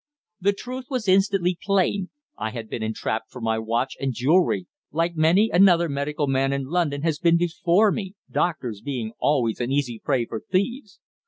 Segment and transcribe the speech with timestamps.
[0.39, 2.09] The truth was instantly plain.
[2.35, 6.63] I had been entrapped for my watch and jewellery like many another medical man in
[6.65, 10.99] London has been before me; doctors being always an easy prey for thieves.